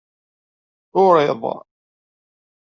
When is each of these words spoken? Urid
Urid 0.95 1.53